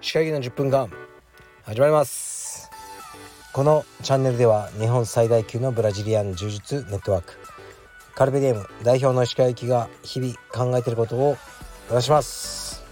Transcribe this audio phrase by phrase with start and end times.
[0.00, 0.90] 石川の10分間
[1.64, 2.70] 始まります。
[3.52, 7.34] このチャンネルでは日本最大級のブラジリアン柔術ネットワーク。
[8.14, 11.36] カルベディエム代表の石川行きが日々考えていることを
[11.90, 12.82] お話します。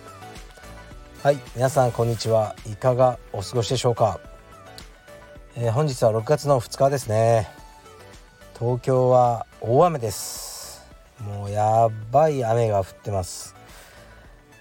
[1.22, 2.54] はい皆さんこんにちは。
[2.66, 4.20] いかがお過ごしでしょうか、
[5.56, 7.48] えー、本日は6月の2日ですね。
[8.58, 10.57] 東京は大雨です。
[11.20, 13.54] もうやばい雨が降ってます。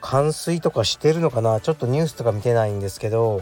[0.01, 1.59] 冠水とかしてるのかな？
[1.59, 3.41] ちょっとニュースとか見てないんですけど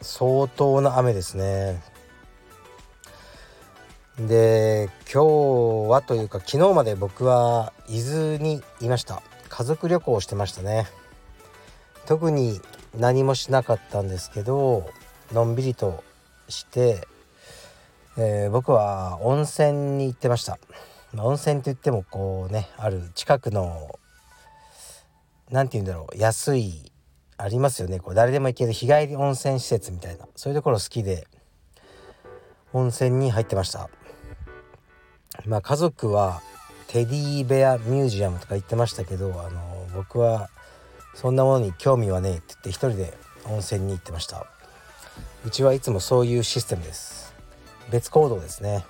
[0.00, 1.82] 相当な雨ですね。
[4.18, 9.22] で今日はというか昨日まで僕は伊豆にいました。
[9.48, 10.86] 家族旅行をしてましたね。
[12.06, 12.60] 特に
[12.98, 14.90] 何もしなかったんですけど
[15.32, 16.02] のんびりと
[16.48, 17.06] して
[18.18, 20.58] えー、僕は温泉に行ってました、
[21.16, 23.98] 温泉って言ってもこうねある近くの
[25.50, 26.92] 何て言うんだろう安い
[27.36, 27.98] ありますよね。
[27.98, 30.26] こう誰でも行ける日帰り温泉施設みたいな。
[30.36, 31.26] そういうところ好きで
[32.72, 33.88] 温泉に入ってました。
[35.46, 36.42] まあ家族は
[36.86, 40.50] テディベアミュージアムとか言ってましたけどあの僕は
[41.14, 43.16] そんなものに興味はねえって言って一人で
[43.46, 44.46] 温泉に行ってました。
[45.46, 47.34] うちはいつもそういうシステムです。
[47.90, 48.84] 別行動ですね。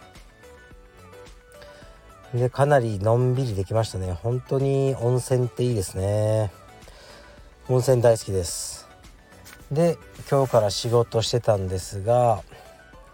[2.34, 4.12] でかなりのんびりできましたね。
[4.12, 6.52] 本当に温泉っていいですね。
[7.68, 8.88] 温泉大好きです。
[9.72, 9.98] で
[10.30, 12.42] 今日から仕事してたんですが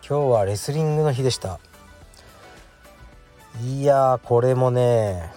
[0.06, 1.60] 今日はレスリングの日でした。
[3.62, 5.30] いやこれもね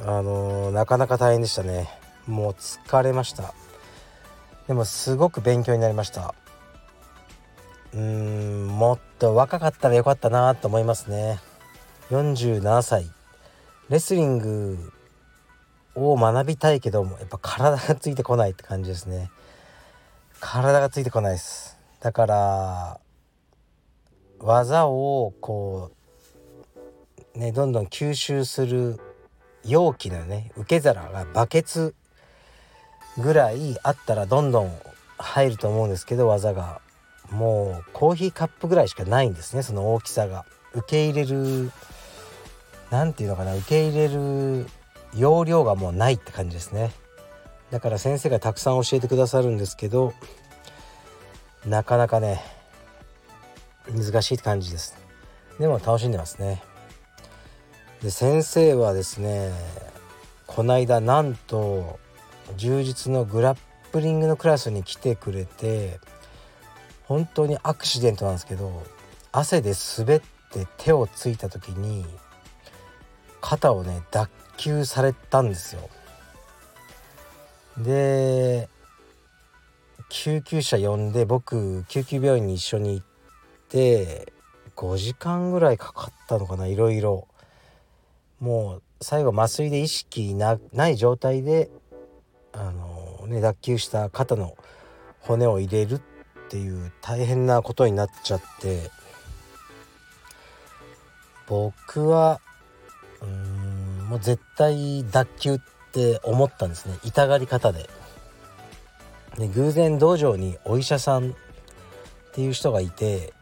[0.00, 1.88] あのー、なかなか大変でしたね。
[2.28, 3.54] もう疲れました。
[4.68, 6.34] でもすごく勉強になりました。
[7.92, 11.40] うーんもっと若かったらよかったなと思いますね。
[12.10, 13.10] 47歳。
[13.90, 14.92] レスリング
[15.94, 19.30] を学びたいけどもやっぱ体がついてこないって感じですね。
[20.40, 21.78] 体がついてこないです。
[22.00, 23.00] だから
[24.40, 25.90] 技をこ
[27.34, 28.98] うねどんどん吸収する
[29.66, 30.50] 容器のね。
[30.56, 31.94] 受け皿がバケツ
[33.18, 34.72] ぐらいあったらどんどん
[35.18, 36.80] 入ると思うんですけど技が。
[37.30, 40.46] もうコーヒーカップぐらいしかないんですねその大きさが。
[40.74, 41.70] 受け入れる
[42.90, 44.66] 何て言うのかな受け入れる
[45.16, 46.92] 容量がもうないって感じですね。
[47.70, 50.14] だから先生がたくさん教えてくださるんですけど
[51.66, 52.40] なかなかね
[53.94, 54.96] 難しいって感じです。
[55.58, 56.62] でも楽しんでますね。
[58.02, 59.52] で先生はですね
[60.46, 61.98] こないだなんと
[62.56, 63.58] 充実のグラッ
[63.92, 65.98] プリングのクラスに来てくれて
[67.04, 68.82] 本当にアクシデントなんですけど
[69.32, 70.20] 汗で滑っ
[70.50, 72.06] て手をついた時に
[73.40, 75.88] 肩をね脱臼されたんですよ。
[77.78, 78.68] で
[80.08, 83.06] 救急車呼んで僕救急病院に一緒に行っ
[83.68, 84.32] て
[84.74, 87.28] 5時間ぐらいかかったのかないろいろ
[88.40, 91.70] もう最後麻酔で意識ない状態で
[92.52, 94.56] あのね脱臼した肩の
[95.20, 96.00] 骨を入れるっ
[96.48, 98.90] ていう大変なことになっちゃって
[101.46, 102.40] 僕は
[104.08, 105.60] もう絶対脱臼っ
[105.92, 107.88] て思ったんですね痛がり方で。
[109.36, 111.34] で偶然道場にお医者さんっ
[112.32, 113.32] ていう人がいて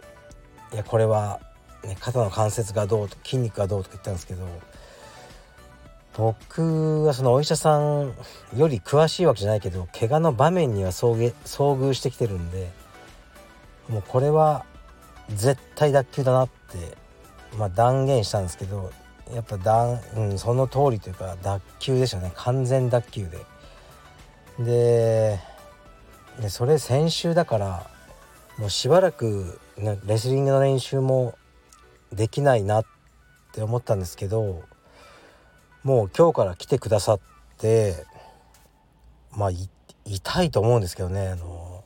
[0.73, 1.41] いやこれは、
[1.85, 4.47] ね、肩の関節がどうと筋肉がどうとか言ったんですけど
[6.17, 8.15] 僕はそのお医者さん
[8.57, 12.71] より詳しいわけじゃないけど怪我の場面には遭遇してきてるんで
[13.89, 14.67] もうこれは
[15.35, 16.97] 絶対脱臼だなって、
[17.57, 18.93] まあ、断言したんですけど
[19.33, 22.33] やっぱ断、うん、その通りというか脱臼でしたね。
[22.35, 23.39] 完全脱臼で。
[24.65, 25.41] で
[26.41, 27.91] でそれ先週だから
[28.59, 31.37] もうしばらく、ね、レスリングの練習も
[32.13, 32.87] できないなっ
[33.53, 34.63] て思ったんですけど
[35.83, 37.21] もう今日から来てくださっ
[37.59, 38.05] て
[39.33, 39.51] まあ
[40.05, 41.29] 痛いと思うんですけどね。
[41.29, 41.85] あの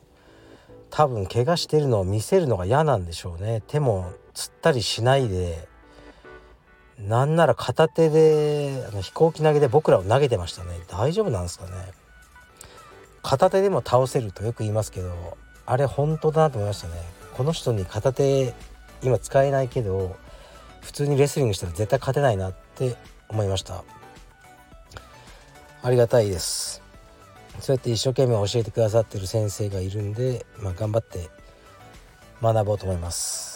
[0.89, 3.63] 多分怪我してるのを見せるのが嫌なんでしょうね。
[3.67, 5.67] 手もつったりしないで
[6.99, 10.69] なんなら片手であの飛行機投げで僕らを投げてましたね。
[10.87, 11.71] 大丈夫なんですかね。
[13.23, 16.93] 片手でも倒せるとよく言いますけどあれ本当だなと思いましたね。
[17.33, 18.53] この人に片手
[19.03, 20.15] 今使えないけど
[20.81, 22.95] 普通にレスリングしたら絶対勝てないなって
[23.29, 23.83] 思いました。
[25.83, 26.81] ありがたいです。
[27.59, 31.29] そうやって一生懸命教えてくださってる先生がいるんで、まあ、頑張って
[32.41, 33.50] 学ぼうと思います。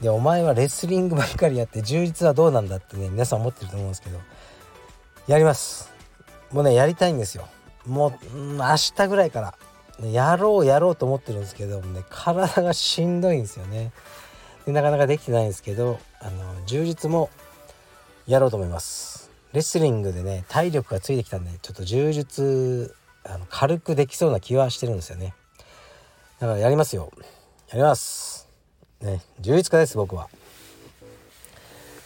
[0.00, 4.18] でお前はレスリングばっかりやって充実はどうなんだってね皆さん思ってると思うんですけど
[5.26, 5.92] やります。
[6.52, 7.48] もうねやりたいんですよ。
[7.86, 9.54] もう、うん、明日ぐらいから、
[10.08, 13.92] やろうやろうと思ってるんですけどね体がしんどいんですよね。
[14.66, 17.30] でなかなかできてないんですけどあの充実も
[18.26, 19.30] やろうと思います。
[19.52, 25.34] レスリングでね体力がついてきたんでちょっと充実あの軽くできそうな気はしてるんですよね。
[26.38, 27.10] だからやりますよ。
[27.70, 28.37] やります。
[29.00, 30.28] ね充実家です僕は。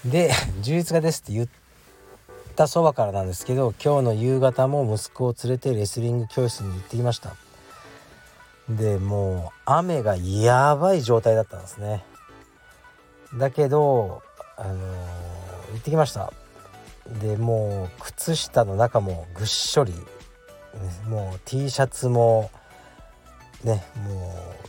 [0.05, 1.49] で 充実家ですって言っ
[2.57, 7.37] たそばからなんですけど今日の夕方も息子を連れてレスリング教室に行ってきました。
[8.69, 12.05] でもう雨がやばい状態だったんですね。
[13.35, 14.23] だけど
[14.57, 16.33] あのー、行ってきました。
[17.21, 19.95] でもう靴下の中もぐっしょり。
[21.07, 22.51] もう T シャツも
[23.63, 24.35] ねも
[24.65, 24.69] う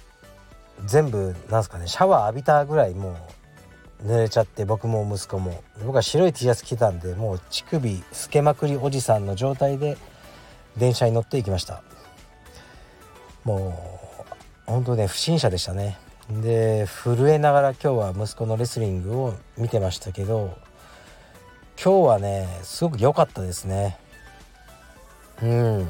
[0.86, 3.18] 全部なんすかねシャワー浴びたぐらいも
[4.04, 5.64] う濡れちゃって僕も息子も。
[5.86, 9.98] 僕は白い T シャツ着てたんでもう乳首透けまくりおじさんの状態で
[10.78, 11.84] 電車に乗っていきました。
[13.44, 13.78] も
[14.68, 15.98] う本当ね不審者でしたね。
[16.30, 20.58] で震えながら今日は息子のレスリングを見てましたけど
[21.82, 23.98] 今日はねすごく良かったですね。
[25.42, 25.90] うん。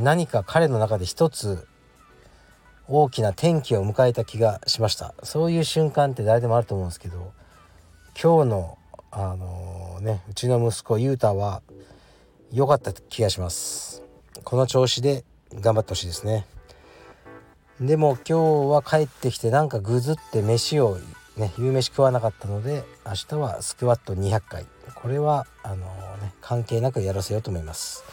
[0.00, 1.66] 何か彼の中で一つ
[2.94, 5.14] 大きな転機を迎えた気がしました。
[5.22, 7.32] そういう瞬間って誰でもあると思うんですけど
[8.22, 8.78] 今日の
[9.10, 11.62] あのー、ねうちの息子ゆうたは
[12.52, 14.02] 良かった気がします。
[14.44, 15.24] この調子で
[15.54, 16.46] 頑張ってほしいですね。
[17.80, 20.98] でも今日は帰ってきてなんかぐずって飯を
[21.38, 24.66] ね夕飯食わなかったので明日はスクワット200回。
[24.96, 25.78] これはあのー、
[26.22, 28.04] ね関係なくやらせようと思います。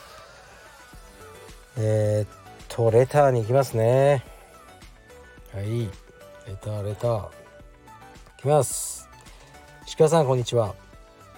[1.78, 2.28] えー、っ
[2.70, 4.39] とレターに行きますね。
[5.52, 5.80] はい。
[5.80, 5.90] レ
[6.62, 7.26] ターレター。
[7.28, 7.30] い
[8.42, 9.10] きます。
[9.98, 10.76] 鹿さんこんにちは。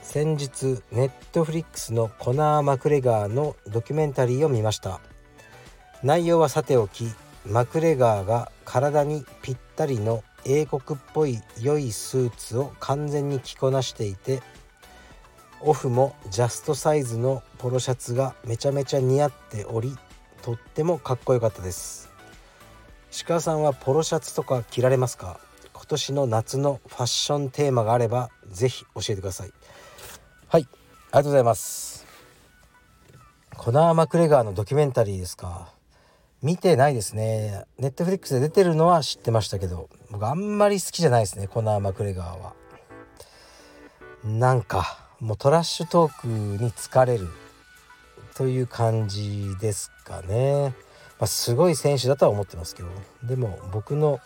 [0.01, 4.99] 先日ネットフリックスのコナー・マクレガーのドキュメンタリーを見ました。
[6.03, 7.05] 内容はさておき
[7.45, 14.41] マクレガーが体にぴったりの英国っぽい良いスーツを完全に着こなしていて
[15.61, 19.95] オフもジャストサイズのポロシャツがめちゃめちゃ似合っており
[20.41, 22.10] とってもかっこよかったです。
[23.11, 25.39] 鹿さんはポロシャツとか着られますか？
[25.73, 29.51] 今年の夏のファッションテーマがあればぜひ教えてください。
[30.47, 30.69] はいあり
[31.11, 32.05] がとうございます。
[33.57, 35.73] コナー・マクレガーのドキュメンタリーですか？
[36.41, 37.65] 見てないですね。
[37.77, 42.53] ネットフリックスで出てるのは知ってましたけど僕あんまり好きじゃないですねコナー・マクレガーは。
[44.23, 47.27] なんかもうトラッシュトークに疲れる
[48.35, 50.73] という感じですかね、
[51.21, 52.89] まあ、すごい選手だとは思ってますけど
[53.23, 54.19] でも僕の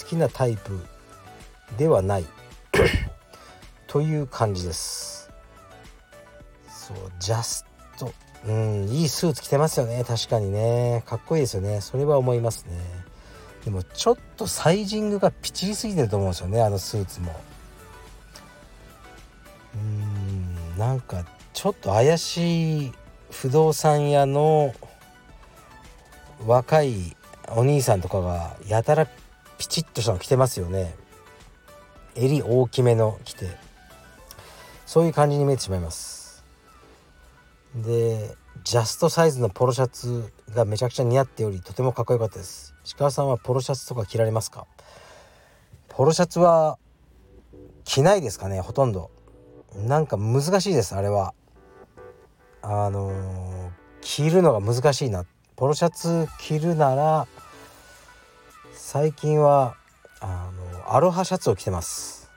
[0.00, 0.80] 好きなタイプ
[1.76, 2.24] ではない
[3.86, 5.30] という感じです。
[6.66, 7.64] そうジャス
[7.98, 8.12] ト
[8.46, 10.02] うんいいスーツ着てますよね。
[10.02, 11.02] 確かにね。
[11.06, 11.80] かっこいいですよね。
[11.80, 12.80] それは思いますね。
[13.64, 16.62] でもちょっとサイジングがピチりすぎてると思うんですよね。
[16.62, 17.38] あのスーツも。
[19.74, 22.92] うんなんかちょっと怪しい
[23.30, 24.74] 不動産屋の
[26.46, 27.16] 若い
[27.48, 29.06] お兄さんとかがやたら
[29.58, 30.94] ピチッとしたの着てますよね。
[32.14, 33.56] 襟大きめの着て。
[34.86, 36.44] そういう感じに見えてしまいます。
[37.74, 42.74] でジャストサイズのポロシャツがめちゃくちゃ似合っておりとてもかっこよかったです。
[42.84, 44.66] 石川さんはポロシャツとか着られますか？
[45.88, 46.78] ポロシャツは
[47.84, 49.10] 着ないですかねほとんど。
[49.74, 51.34] なんか難しいですあれは。
[52.62, 57.28] あのー、着るのが難しいなポロシャツ着るなら
[58.72, 59.76] 最近は
[60.20, 60.50] あ
[60.84, 62.28] のアロハシャツを着てます。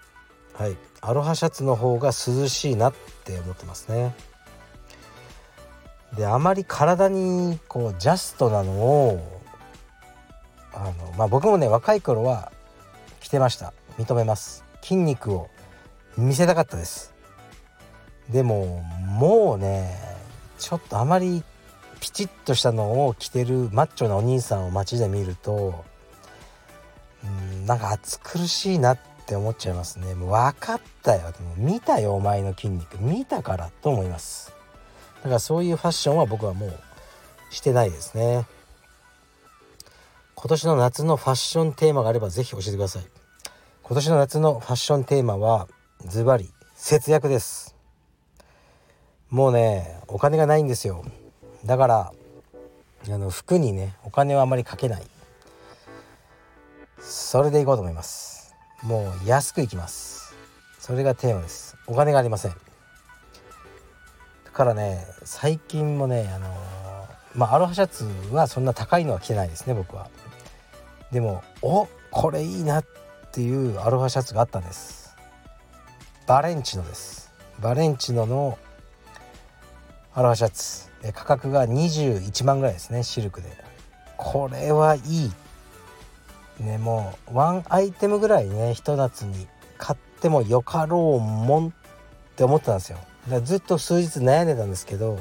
[0.54, 0.78] はい。
[1.02, 2.94] アロハシャツの方が涼しいなっ
[3.24, 4.16] て思ってますね。
[6.16, 9.42] であまり体にこうジャストなのを
[10.74, 12.52] あのまあ僕もね若い頃は
[13.20, 13.74] 着てました。
[13.98, 14.64] 認めます。
[14.82, 15.50] 筋肉を
[16.18, 17.16] 見せたかったです。
[18.30, 19.98] でももうね
[20.60, 21.44] ちょっとあまり
[22.00, 25.84] ピチッとしたのを着てるマッチョなお兄さんを街で見ると
[27.24, 30.16] うんなんか暑苦しいなって思っちゃいますね。
[30.16, 31.34] もう分かったよ。
[31.58, 32.98] 見たよお前の筋肉。
[33.02, 34.54] 見たからと思います。
[35.18, 36.74] だからそういうファッションは僕はもう
[37.50, 38.46] してないですね。
[40.36, 43.04] 今年の夏のファッションテーマがあれば是非教えてください。
[43.84, 45.68] 今年の夏のファッションテーマは
[46.06, 47.76] ズバリ節約です。
[49.30, 51.04] もうねお金がないんですよ。
[51.68, 52.14] だから
[53.10, 55.04] あの服にねお金はあまりかけない。
[57.00, 58.56] それでいこうと思います。
[58.84, 60.34] もう安くいきます。
[60.80, 61.76] それがテーマです。
[61.86, 62.52] お金がありません。
[64.46, 66.56] だからね最近もねあの、
[67.36, 70.10] まあアロハシャツはそんな高いのは着てないですね僕は。
[71.12, 72.86] でもおこれいいなっ
[73.34, 75.16] ていうアロハシャツがあったんです。
[76.28, 77.30] バレンチノです。
[77.60, 78.58] バレンチノの
[80.14, 80.87] アロハシャツ。
[81.14, 83.50] 価格が21万ぐらいですねシルクで。
[84.18, 85.32] これはいい。
[86.60, 91.72] ねもうワンアイテムぐらいねひと夏に買ってもよかろうもんっ
[92.36, 92.98] て思ってたんですよ。
[93.26, 95.20] だからずっと数日悩んでたんですけど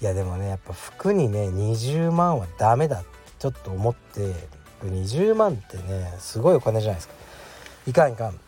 [0.00, 4.34] いやでもねやっぱ服にね20万はダメだってちょっと思って
[4.84, 7.14] 20万ってねすごいお金じゃないですか。
[7.86, 8.40] いかんいかん。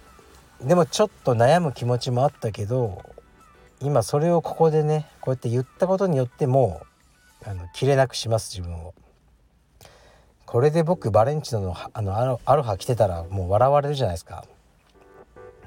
[0.66, 3.02] でもちょっと悩む気持ちもあったけど
[3.82, 6.82] 今それをここでねこうやって言ったことによっても
[7.44, 8.94] うあの切れなくします自分を。
[10.46, 14.44] これで僕バレンチノのあのアロハ着てたらもう笑われるじゃないですか。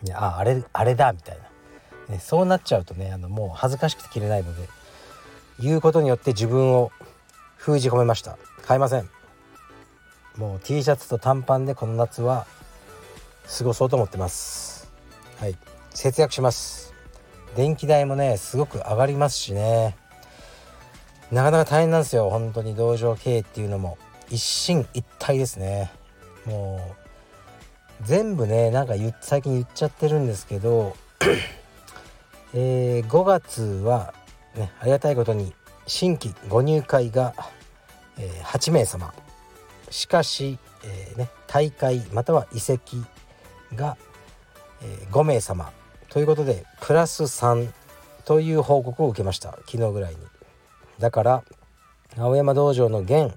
[0.03, 1.38] いやああれあれだみたい
[2.07, 4.67] な、ね、そうなっちゃうとねあのもう恥ずかしくて着れないので
[5.60, 6.91] 言うことによって自分を
[7.57, 8.38] 封じ込めました。
[8.63, 9.10] 買いません。
[10.38, 12.45] もう T シャツと短パンでこの夏は
[13.57, 14.91] 過ごそうと思ってます。
[15.38, 15.57] はい。
[15.91, 16.94] 節約します。
[17.55, 19.95] 電気代もねすごく上がりますしね。
[21.31, 22.29] なかなか大変なんですよ。
[22.29, 23.97] 本当に道場経営っていうのも。
[24.29, 25.91] 一進一退ですね。
[26.45, 26.95] も
[28.01, 30.95] う全部ねなんか最近言っちゃってるんですけど
[32.53, 34.13] えー、5月は
[34.55, 35.53] ねありがたいことに
[35.88, 37.33] 新規ご入会が、
[38.17, 39.13] えー、8名様。
[39.89, 43.03] しかし、えー、ね、大会または移籍
[43.75, 43.97] が、
[44.81, 45.71] えー、5名様。
[46.15, 47.69] ということでプラス3
[48.24, 49.51] という報告を受けました。
[49.65, 50.19] 昨日ぐらいに。
[50.98, 51.43] だから
[52.17, 53.36] 青山道場の現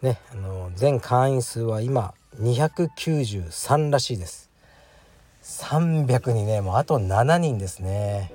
[0.00, 4.48] ねあの全会員数は今293らしいです。
[5.42, 8.32] 300にねもうあと7人ですね。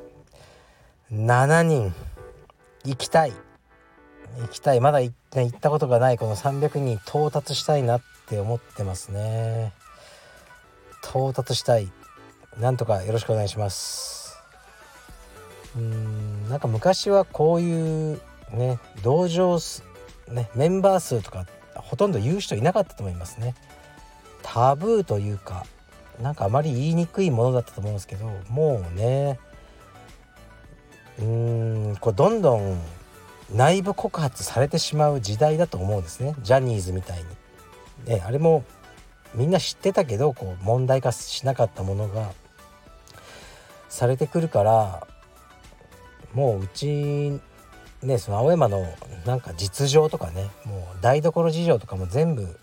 [1.14, 1.96] 7人。
[2.84, 3.34] 行きたい。
[4.42, 4.82] 行きたい。
[4.82, 9.72] まだ行ったことがないこの300人到達したいなって思ってますね。
[11.02, 11.90] 到達したい。
[12.60, 14.38] なんとかよろしくお願いします。
[15.76, 18.22] うんなんか昔はこういう
[18.52, 19.60] ね道場
[20.30, 21.46] ねメンバー数とか
[21.76, 23.54] ほとんど言う人いなかったと思いますね。
[24.42, 25.66] タブーというか
[26.22, 29.40] なんかあまり言いにくいものだったと思うんですけどもうね
[31.20, 32.80] うーんこうどんどん
[33.54, 36.36] 内部告発されてしまう時代だと思うんですね。
[36.42, 37.26] ジャニーズみたいに。
[38.06, 38.64] ね、あれも
[39.34, 42.32] みんな知ってたけどこう問題化しなかったものが
[43.98, 45.08] されてくるから
[46.36, 47.42] もううち
[48.04, 48.86] ねその青山の
[49.26, 52.60] なんか実情とかねもう台所事情とかも全部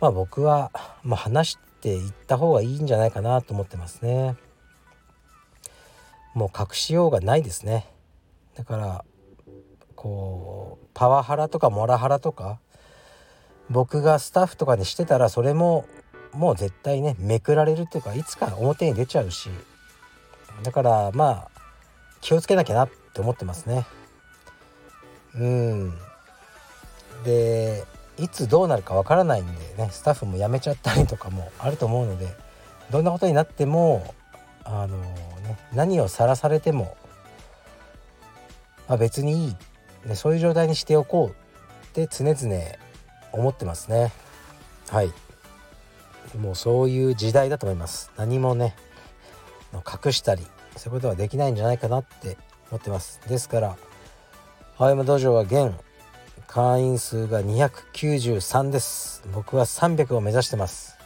[0.00, 0.70] まあ僕は、
[1.02, 4.34] まあ、話していった方がいいんじゃないかなと思ってますね。
[6.32, 7.86] もう隠しようがないですね。
[8.54, 9.04] だから
[9.94, 12.60] こうパワハラとかモラハラとか
[13.68, 15.84] 僕がスタッフとかにしてたらそれも
[16.32, 19.50] もう絶対ねめくられるっていうかいつか表に出ちゃうし
[20.62, 21.48] だからまあ
[22.20, 23.86] 気をつけなきゃなって思ってますね。
[25.34, 25.94] うん。
[27.24, 27.84] で
[28.18, 32.34] いつどうなるかわからないんでねスタッフも辞めちゃったりとかもあると思うので
[32.90, 34.14] どんなことになっても
[34.64, 36.96] あのね何をさらされても、
[38.88, 42.62] まあ、別にいい、ね、そういう状態にしておこうって常々
[43.32, 44.12] 思ってますね。
[44.88, 45.12] はい。
[46.38, 48.10] もうそういう時代だと思います。
[48.16, 48.74] 何もね
[49.84, 52.36] 隠したりそういうことはできないんじゃないかなって
[52.70, 53.20] 思ってます。
[53.28, 53.76] ですから
[54.78, 55.72] 青山道場は現
[56.46, 59.22] 会員数が293です。
[59.32, 60.98] 僕は300を目指してます。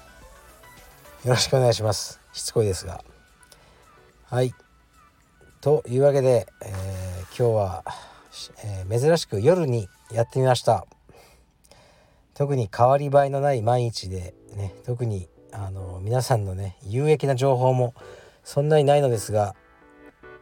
[1.25, 2.21] よろしくお願いします。
[2.33, 3.03] しつこいですが。
[4.25, 4.55] はい。
[5.61, 7.85] というわけで、えー、今日は、
[8.65, 10.87] えー、珍しく夜にやってみました。
[12.35, 17.95] 特に変わり映えのない毎日でね特にあの皆さんのね有益な情報も
[18.53, 19.55] そんなにないのですが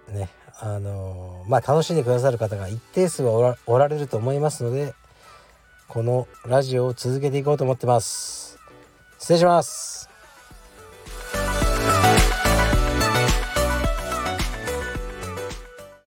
[0.08, 4.94] ねあのまあ楽しんでくださる方が一定数はおられると思いますので
[5.88, 8.58] このラジオを続けていこうと思ってます。
[9.18, 10.07] 失礼します。